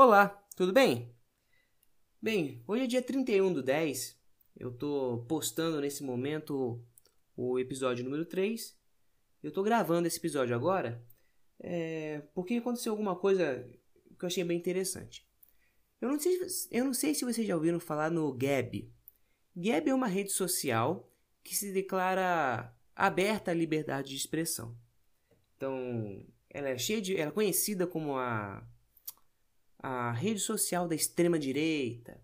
[0.00, 1.12] Olá, tudo bem?
[2.22, 4.16] Bem, hoje é dia 31 do 10.
[4.56, 6.80] Eu tô postando nesse momento
[7.36, 8.78] o episódio número 3.
[9.42, 11.04] Eu tô gravando esse episódio agora
[11.58, 13.68] é, porque aconteceu alguma coisa
[14.16, 15.26] que eu achei bem interessante.
[16.00, 16.38] Eu não, sei,
[16.70, 18.88] eu não sei se vocês já ouviram falar no Gab.
[19.56, 21.12] Gab é uma rede social
[21.42, 24.78] que se declara aberta à liberdade de expressão.
[25.56, 28.64] Então, ela é cheia de, ela é conhecida como a
[29.78, 32.20] a rede social da extrema direita.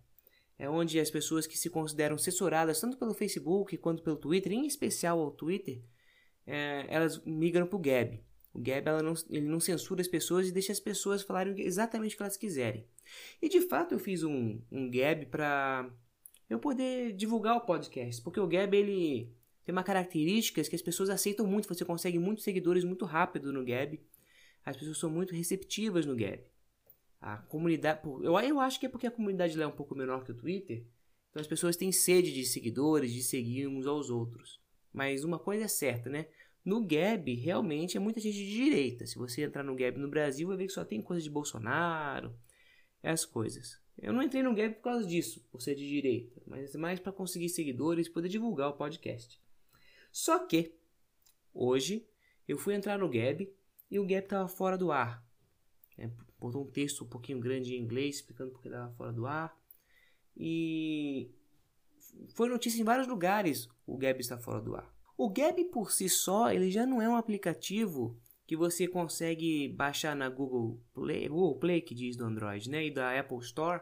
[0.57, 4.65] É onde as pessoas que se consideram censuradas tanto pelo Facebook quanto pelo Twitter, em
[4.65, 5.81] especial ao Twitter,
[6.47, 8.23] é, elas migram para o Gab.
[8.53, 12.13] O Gab ela não, ele não censura as pessoas e deixa as pessoas falarem exatamente
[12.13, 12.87] o que elas quiserem.
[13.41, 15.91] E de fato eu fiz um, um Gab para
[16.49, 19.29] eu poder divulgar o podcast, porque o Gab ele
[19.65, 23.65] tem uma característica que as pessoas aceitam muito, você consegue muitos seguidores muito rápido no
[23.65, 23.99] Gab.
[24.63, 26.41] As pessoas são muito receptivas no Gab.
[27.25, 28.01] A comunidade.
[28.21, 30.35] Eu, eu acho que é porque a comunidade lá é um pouco menor que o
[30.35, 30.85] Twitter.
[31.31, 34.61] Então as pessoas têm sede de seguidores, de seguir uns aos outros.
[34.93, 36.27] Mas uma coisa é certa, né?
[36.63, 39.07] No Gab, realmente é muita gente de direita.
[39.07, 42.31] Se você entrar no Gab no Brasil, vai ver que só tem coisa de Bolsonaro,
[43.01, 43.81] essas coisas.
[43.97, 47.11] Eu não entrei no Gab por causa disso, por ser de direita, mas mais para
[47.11, 49.41] conseguir seguidores e poder divulgar o podcast.
[50.11, 50.75] Só que,
[51.51, 52.07] hoje,
[52.47, 53.51] eu fui entrar no Gab
[53.89, 55.25] e o Gab estava fora do ar.
[56.45, 59.57] Botou um texto um pouquinho grande em inglês explicando porque estava fora do ar.
[60.37, 61.31] E
[62.35, 64.93] foi notícia em vários lugares o Gab está fora do ar.
[65.17, 70.15] O Gab por si só, ele já não é um aplicativo que você consegue baixar
[70.15, 73.81] na Google Play, Google Play que diz do Android, né, e da Apple Store,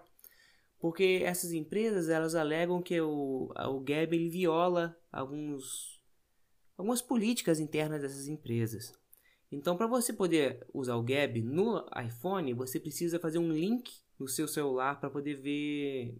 [0.80, 6.02] porque essas empresas elas alegam que o, o Gab ele viola alguns
[6.78, 8.94] algumas políticas internas dessas empresas.
[9.54, 14.28] Então, para você poder usar o Gab no iPhone, você precisa fazer um link no
[14.28, 16.18] seu celular para poder ver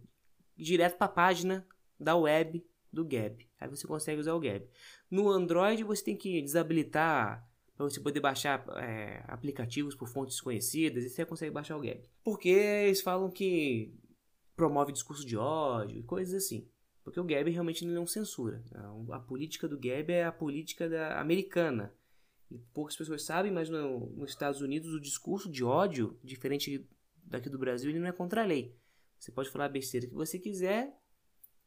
[0.56, 1.66] direto para a página
[1.98, 3.44] da web do Gab.
[3.58, 4.64] Aí você consegue usar o Gab.
[5.10, 7.44] No Android, você tem que desabilitar
[7.76, 12.08] para você poder baixar é, aplicativos por fontes desconhecidas e você consegue baixar o Gab.
[12.22, 13.92] Porque eles falam que
[14.54, 16.68] promove discurso de ódio e coisas assim.
[17.02, 18.62] Porque o Gab realmente não censura.
[19.10, 21.92] A política do Gab é a política da americana
[22.54, 26.88] e poucas pessoas sabem, mas no, nos Estados Unidos o discurso de ódio, diferente
[27.24, 28.78] daqui do Brasil, ele não é contra a lei.
[29.18, 30.96] Você pode falar a besteira que você quiser,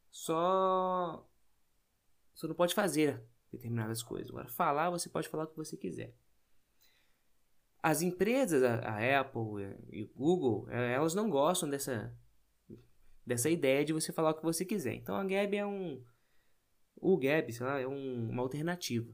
[0.10, 1.28] só
[2.34, 3.22] você não pode fazer
[3.52, 4.30] determinadas coisas.
[4.30, 6.14] Agora, falar, você pode falar o que você quiser.
[7.82, 12.16] As empresas, a, a Apple e o Google, é, elas não gostam dessa,
[13.26, 14.94] dessa ideia de você falar o que você quiser.
[14.94, 16.02] Então a Gab é um.
[16.96, 19.12] O Gab, sei lá, é um, uma alternativa.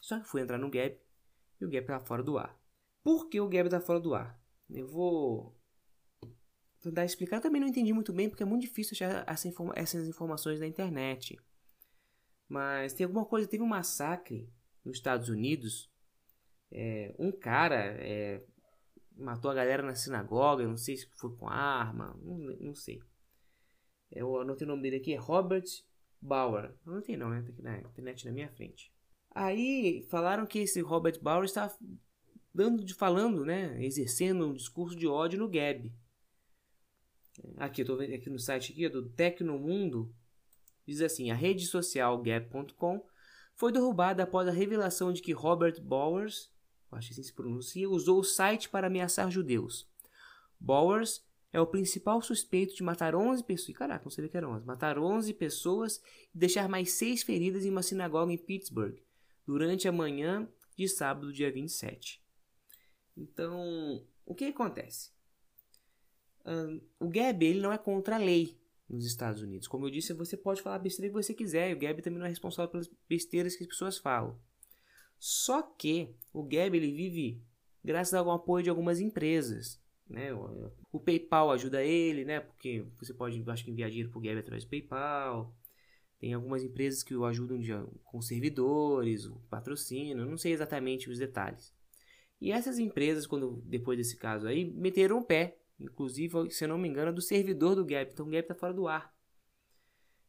[0.00, 0.98] Só que fui entrar no Gap
[1.60, 2.58] e o Gap estava fora do ar.
[3.02, 4.40] Por que o Gap está fora do ar?
[4.70, 5.56] Eu vou
[6.80, 7.36] tentar explicar.
[7.36, 10.60] Eu também não entendi muito bem porque é muito difícil achar essa informa essas informações
[10.60, 11.38] na internet.
[12.48, 13.48] Mas tem alguma coisa.
[13.48, 14.48] Teve um massacre
[14.84, 15.90] nos Estados Unidos.
[16.70, 18.42] É, um cara é,
[19.16, 20.66] matou a galera na sinagoga.
[20.66, 22.16] Não sei se foi com arma.
[22.22, 23.02] Não, não sei.
[24.10, 25.14] Eu anotei o nome dele aqui.
[25.14, 25.64] É Robert
[26.20, 26.74] Bauer.
[26.84, 27.42] Não tem não, né?
[27.42, 28.92] Tá aqui na internet na minha frente.
[29.34, 31.74] Aí falaram que esse Robert Bauer está
[32.54, 35.90] dando de falando, né, exercendo um discurso de ódio no Gab.
[37.56, 40.14] Aqui, eu tô vendo aqui no site aqui do Tecnomundo,
[40.86, 43.02] diz assim: a rede social Gab.com
[43.54, 46.52] foi derrubada após a revelação de que Robert Bowers,
[46.90, 49.88] acho que assim se pronuncia, usou o site para ameaçar judeus.
[50.60, 53.78] Bowers é o principal suspeito de matar 11 pessoas.
[53.78, 54.66] Caraca, não sabia que eram 11.
[54.66, 56.02] Matar 11 pessoas
[56.34, 58.98] e deixar mais 6 feridas em uma sinagoga em Pittsburgh
[59.46, 62.22] durante a manhã de sábado, dia 27.
[63.16, 65.10] Então, o que acontece?
[66.44, 68.58] Um, o Gab ele não é contra a lei
[68.88, 69.68] nos Estados Unidos.
[69.68, 71.70] Como eu disse, você pode falar a besteira que você quiser.
[71.70, 74.38] E o Gab também não é responsável pelas besteiras que as pessoas falam.
[75.18, 77.42] Só que o Gab ele vive
[77.84, 79.80] graças ao apoio de algumas empresas.
[80.08, 80.32] Né?
[80.34, 82.40] O, o PayPal ajuda ele, né?
[82.40, 85.54] Porque você pode, acho que enviar dinheiro para o Gab através do PayPal.
[86.22, 87.72] Tem algumas empresas que o ajudam de,
[88.04, 91.74] com servidores, o patrocínio, não sei exatamente os detalhes.
[92.40, 96.78] E essas empresas, quando depois desse caso aí, meteram o pé, inclusive, se eu não
[96.78, 98.12] me engano, do servidor do Gap.
[98.12, 99.12] Então o Gap está fora do ar.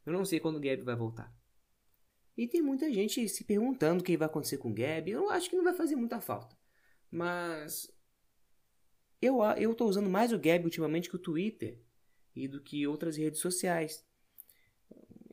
[0.03, 1.31] Eu não sei quando o Gap vai voltar.
[2.35, 5.11] E tem muita gente se perguntando o que vai acontecer com o Gab.
[5.11, 6.57] Eu acho que não vai fazer muita falta.
[7.11, 7.87] Mas
[9.21, 11.79] eu eu tô usando mais o Gab ultimamente que o Twitter
[12.35, 14.03] e do que outras redes sociais.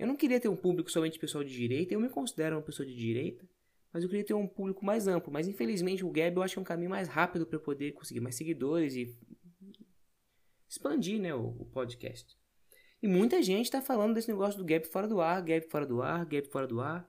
[0.00, 2.86] Eu não queria ter um público somente pessoal de direita, eu me considero uma pessoa
[2.86, 3.46] de direita,
[3.92, 5.30] mas eu queria ter um público mais amplo.
[5.30, 8.20] Mas infelizmente o Gab eu acho que é um caminho mais rápido para poder conseguir
[8.20, 9.14] mais seguidores e
[10.66, 12.34] expandir né, o, o podcast.
[13.02, 16.00] E muita gente está falando desse negócio do gap fora do ar, gap fora do
[16.00, 17.06] ar, gap fora do ar.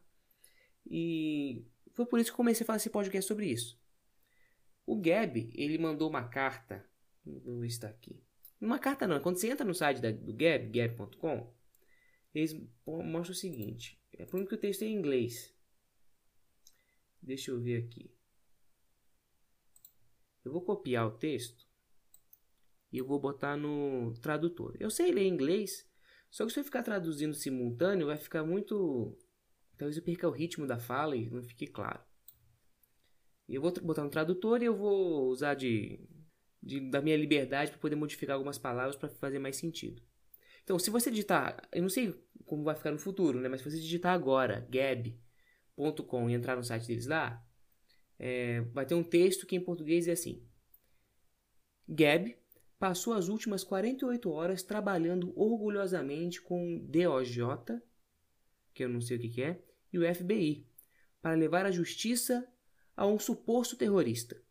[0.85, 3.79] E foi por isso que comecei a fazer esse podcast sobre isso.
[4.85, 6.85] O Gab, ele mandou uma carta.
[7.25, 8.21] Vou ver se está aqui.
[8.59, 11.53] Uma carta não, quando você entra no site da, do Gab, gab.com,
[12.33, 12.53] eles
[12.85, 13.99] mostram o seguinte.
[14.13, 15.53] É por que o texto é em inglês.
[17.21, 18.11] Deixa eu ver aqui.
[20.43, 21.67] Eu vou copiar o texto
[22.91, 24.75] e eu vou botar no tradutor.
[24.79, 25.87] Eu sei ler inglês,
[26.29, 29.17] só que se eu ficar traduzindo simultâneo vai ficar muito
[29.81, 31.99] Talvez eu perca o ritmo da fala e não fique claro.
[33.49, 36.07] Eu vou botar no tradutor e eu vou usar de,
[36.61, 39.99] de da minha liberdade para poder modificar algumas palavras para fazer mais sentido.
[40.63, 42.13] Então, se você digitar, eu não sei
[42.45, 43.49] como vai ficar no futuro, né?
[43.49, 47.43] Mas se você digitar agora gab.com e entrar no site deles lá,
[48.19, 50.45] é, vai ter um texto que em português é assim:
[51.87, 52.35] Gab
[52.77, 57.79] passou as últimas 48 horas trabalhando orgulhosamente com DOJ,
[58.73, 60.67] que eu não sei o que, que é, e o FBI
[61.21, 62.47] para levar a justiça
[62.95, 64.41] a um suposto terrorista.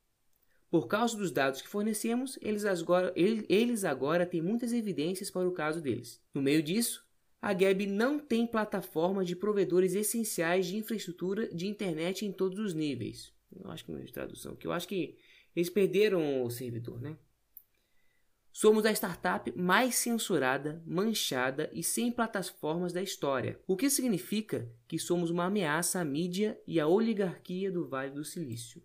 [0.70, 5.52] Por causa dos dados que fornecemos, eles agora, eles agora têm muitas evidências para o
[5.52, 6.22] caso deles.
[6.32, 7.05] No meio disso,
[7.43, 12.72] a Gab não tem plataforma de provedores essenciais de infraestrutura de internet em todos os
[12.72, 13.32] níveis.
[13.52, 15.19] Eu acho que não é tradução, que eu acho que
[15.56, 17.16] eles perderam o servidor, né?
[18.52, 24.99] Somos a startup mais censurada, manchada e sem plataformas da história, o que significa que
[24.99, 28.82] somos uma ameaça à mídia e à oligarquia do Vale do Silício.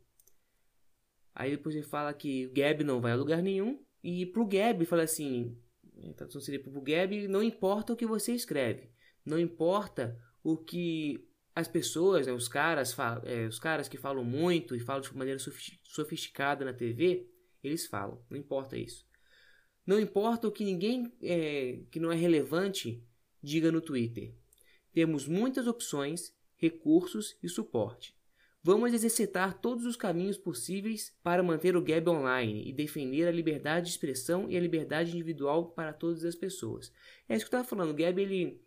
[1.35, 4.85] Aí depois ele fala que o Gab não vai a lugar nenhum, e pro Gab
[4.85, 5.57] fala assim,
[6.09, 8.89] a tradução seria pro Gab, não importa o que você escreve,
[9.25, 14.75] não importa o que as pessoas, né, os, caras, é, os caras que falam muito
[14.75, 15.39] e falam de maneira
[15.83, 17.29] sofisticada na TV,
[17.61, 19.05] eles falam, não importa isso.
[19.85, 23.03] Não importa o que ninguém é, que não é relevante
[23.41, 24.33] diga no Twitter.
[24.91, 28.15] Temos muitas opções, recursos e suporte.
[28.67, 33.85] Vamos exercitar todos os caminhos possíveis para manter o Gab online e defender a liberdade
[33.85, 36.91] de expressão e a liberdade individual para todas as pessoas.
[37.29, 37.91] É isso que eu estava falando.
[37.91, 38.59] O Gab ele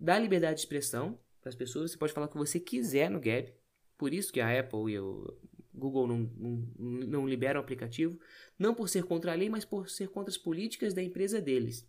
[0.00, 1.90] dá liberdade de expressão para as pessoas.
[1.90, 3.52] Você pode falar o que você quiser no Gab.
[3.98, 5.36] Por isso que a Apple e o
[5.74, 8.18] Google não, não, não libera o aplicativo,
[8.58, 11.86] não por ser contra a lei, mas por ser contra as políticas da empresa deles.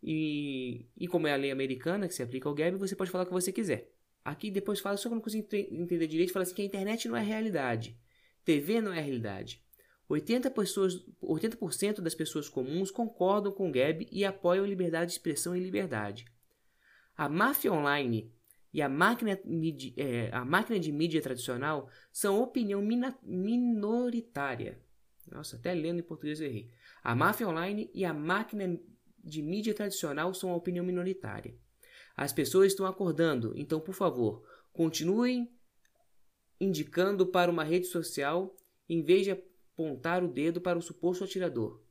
[0.00, 3.24] E, e como é a lei americana que se aplica ao Gab, você pode falar
[3.24, 3.90] o que você quiser.
[4.24, 7.08] Aqui depois fala, só que eu não consigo entender direito, fala assim que a internet
[7.08, 7.98] não é realidade.
[8.44, 9.62] TV não é realidade.
[10.10, 15.54] 80%, pessoas, 80 das pessoas comuns concordam com o Gab e apoiam liberdade de expressão
[15.56, 16.26] e liberdade.
[17.16, 18.32] A máfia online
[18.72, 19.38] e a máquina,
[19.96, 24.80] é, a máquina de mídia tradicional são opinião minoritária.
[25.30, 26.70] Nossa, até lendo em português eu errei.
[27.02, 28.78] A máfia online e a máquina
[29.22, 31.54] de mídia tradicional são opinião minoritária.
[32.20, 35.50] As pessoas estão acordando, então, por favor, continuem
[36.60, 38.54] indicando para uma rede social
[38.86, 41.82] em vez de apontar o dedo para o suposto atirador.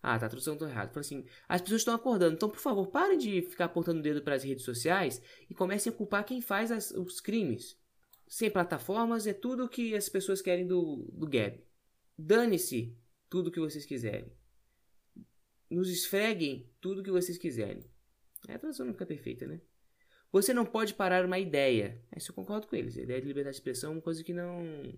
[0.00, 1.00] Ah, tá, a tradução tá errada.
[1.00, 4.36] Assim, as pessoas estão acordando, então por favor, parem de ficar apontando o dedo para
[4.36, 5.20] as redes sociais
[5.50, 7.76] e comecem a culpar quem faz as, os crimes.
[8.28, 11.60] Sem plataformas é tudo o que as pessoas querem do, do Gab.
[12.16, 12.96] Dane-se
[13.28, 14.32] tudo o que vocês quiserem.
[15.68, 17.84] Nos esfreguem tudo o que vocês quiserem.
[18.46, 19.60] É, a tradução não fica perfeita, né?
[20.32, 22.00] Você não pode parar uma ideia.
[22.16, 22.96] Isso eu concordo com eles.
[22.98, 24.92] A ideia de liberdade de expressão é uma coisa que não.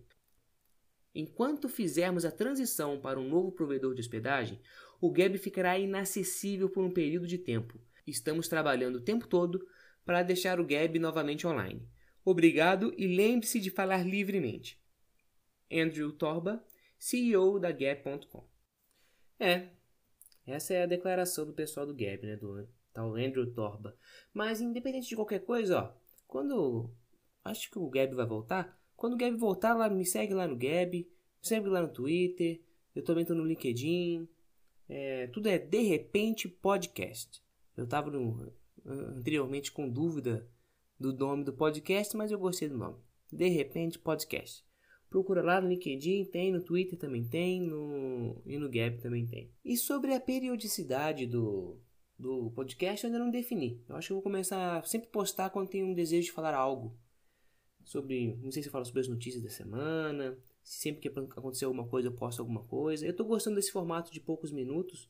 [1.15, 4.61] Enquanto fizermos a transição para um novo provedor de hospedagem,
[5.01, 7.81] o Gab ficará inacessível por um período de tempo.
[8.07, 9.67] Estamos trabalhando o tempo todo
[10.05, 11.89] para deixar o Gab novamente online.
[12.25, 14.81] Obrigado e lembre-se de falar livremente.
[15.71, 16.65] Andrew Torba,
[16.99, 18.47] CEO da Gap.com.
[19.39, 19.69] É,
[20.47, 23.97] essa é a declaração do pessoal do Gab, né, do tal Andrew Torba.
[24.33, 25.93] Mas independente de qualquer coisa, ó,
[26.27, 26.91] quando
[27.45, 30.57] acho que o Gab vai voltar, quando o Gab voltar, lá, me segue lá no
[30.57, 31.09] Gab, me
[31.41, 32.61] segue lá no Twitter,
[32.95, 34.29] eu também estou no LinkedIn,
[34.89, 37.43] é, tudo é De Repente Podcast.
[37.77, 38.11] Eu estava
[38.85, 40.49] anteriormente com dúvida
[40.99, 42.97] do nome do podcast, mas eu gostei do nome.
[43.33, 44.65] De Repente Podcast.
[45.09, 49.51] Procura lá no LinkedIn, tem, no Twitter também tem, no, e no Gap também tem.
[49.65, 51.79] E sobre a periodicidade do,
[52.19, 53.83] do podcast, eu ainda não defini.
[53.89, 56.55] Eu acho que eu vou começar a sempre postar quando tenho um desejo de falar
[56.55, 56.99] algo.
[57.85, 61.65] Sobre, não sei se eu falo sobre as notícias da semana, se sempre que acontecer
[61.65, 63.07] alguma coisa eu posto alguma coisa.
[63.07, 65.09] Eu estou gostando desse formato de poucos minutos.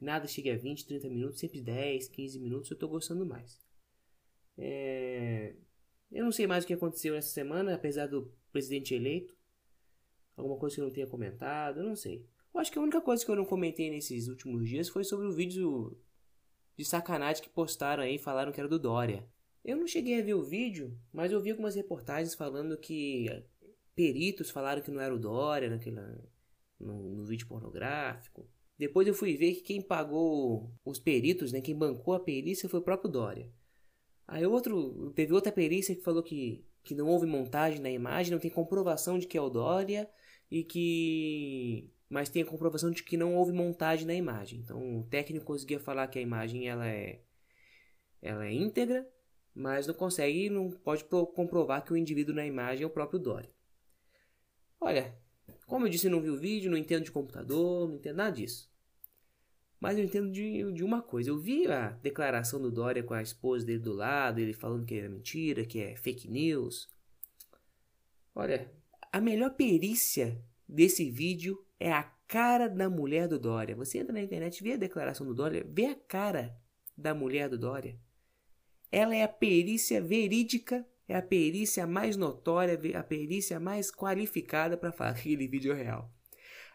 [0.00, 3.60] Nada chega a 20, 30 minutos, sempre 10, 15 minutos, eu estou gostando mais.
[4.56, 5.54] É...
[6.10, 9.36] Eu não sei mais o que aconteceu essa semana, apesar do presidente eleito.
[10.36, 12.26] Alguma coisa que eu não tenha comentado, eu não sei.
[12.52, 15.26] Eu acho que a única coisa que eu não comentei nesses últimos dias foi sobre
[15.26, 15.98] o vídeo
[16.78, 19.28] de sacanagem que postaram aí e falaram que era do Dória.
[19.64, 23.26] Eu não cheguei a ver o vídeo, mas eu vi algumas reportagens falando que
[23.96, 26.16] peritos falaram que não era o Dória naquela,
[26.78, 28.48] no, no vídeo pornográfico.
[28.78, 32.78] Depois eu fui ver que quem pagou os peritos, né, quem bancou a perícia foi
[32.78, 33.52] o próprio Dória.
[34.24, 38.38] Aí outro, teve outra perícia que falou que, que não houve montagem na imagem, não
[38.38, 40.08] tem comprovação de que é o Dória
[40.48, 44.60] e que mas tem a comprovação de que não houve montagem na imagem.
[44.60, 47.20] Então o técnico conseguia falar que a imagem ela é
[48.20, 49.08] ela é íntegra,
[49.54, 53.50] mas não consegue, não pode comprovar que o indivíduo na imagem é o próprio Dória.
[54.80, 55.16] Olha,
[55.66, 58.70] como eu disse, não vi o vídeo, não entendo de computador, não entendo nada disso.
[59.80, 61.30] Mas eu entendo de, de uma coisa.
[61.30, 64.94] Eu vi a declaração do Dória com a esposa dele do lado, ele falando que
[64.94, 66.88] é mentira, que é fake news.
[68.34, 68.72] Olha,
[69.12, 73.74] a melhor perícia desse vídeo é a cara da mulher do Dória.
[73.76, 76.56] Você entra na internet, vê a declaração do Dória, vê a cara
[76.96, 77.98] da mulher do Dória.
[78.90, 84.92] Ela é a perícia verídica, é a perícia mais notória, a perícia mais qualificada para
[84.92, 86.12] falar que aquele vídeo real.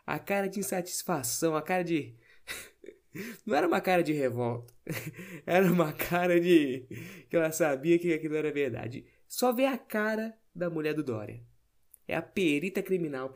[0.05, 2.15] A cara de insatisfação, a cara de.
[3.45, 4.74] Não era uma cara de revolta.
[5.45, 6.88] Era uma cara de.
[7.29, 9.05] que ela sabia que aquilo era verdade.
[9.27, 11.39] Só vê a cara da mulher do Dória.
[12.07, 13.29] É a perita criminal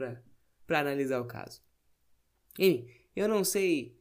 [0.68, 1.62] para analisar o caso.
[2.60, 4.00] Enfim, eu não sei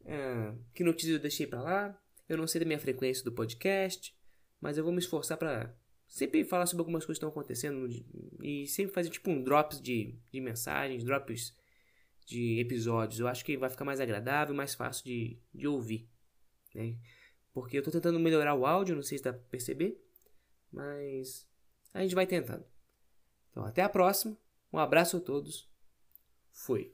[0.00, 2.02] uh, que notícias eu deixei para lá.
[2.28, 4.16] Eu não sei da minha frequência do podcast.
[4.60, 5.74] Mas eu vou me esforçar para
[6.08, 7.88] sempre falar sobre algumas coisas que estão acontecendo
[8.42, 11.56] e sempre fazer tipo um drops de, de mensagens, drops
[12.26, 13.20] de episódios.
[13.20, 16.08] Eu acho que vai ficar mais agradável, mais fácil de, de ouvir.
[16.74, 16.96] Né?
[17.52, 20.00] Porque eu estou tentando melhorar o áudio, não sei se dá para perceber,
[20.70, 21.48] mas
[21.92, 22.64] a gente vai tentando.
[23.50, 24.36] Então até a próxima,
[24.72, 25.68] um abraço a todos,
[26.60, 26.92] fui.